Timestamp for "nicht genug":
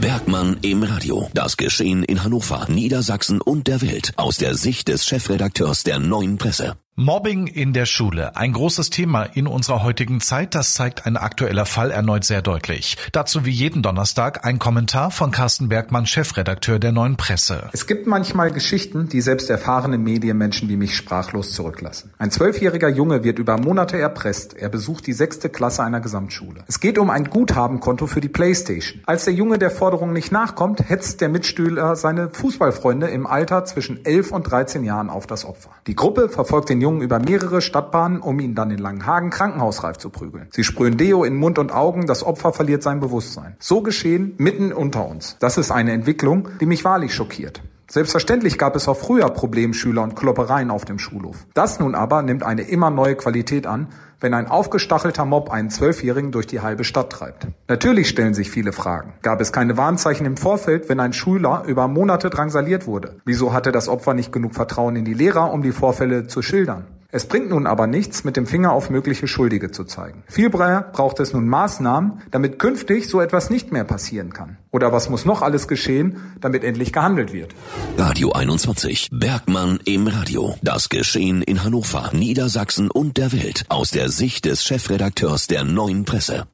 64.12-64.54